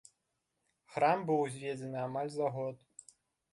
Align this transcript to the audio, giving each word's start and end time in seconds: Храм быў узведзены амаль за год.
Храм 0.93 1.17
быў 1.27 1.39
узведзены 1.45 1.97
амаль 2.07 2.31
за 2.39 2.47
год. 2.59 2.75